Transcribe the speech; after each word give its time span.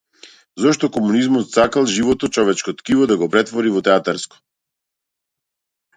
Зошто 0.61 0.87
комунизмот 0.95 1.47
сакал 1.57 1.85
живото, 1.97 2.29
човечко 2.37 2.75
ткиво 2.79 3.07
да 3.13 3.19
го 3.23 3.29
претвори 3.37 3.77
во 3.77 3.85
театарско? 3.89 4.45